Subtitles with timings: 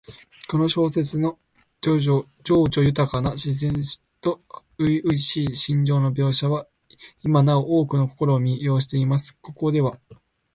[0.47, 1.37] この小説の
[1.85, 2.25] 叙情
[2.83, 3.71] 豊かな自然
[4.19, 6.65] と初々しい心情の描写は、
[7.23, 9.37] 今なお多くの人々を魅了しています。
[9.39, 9.99] ここでは、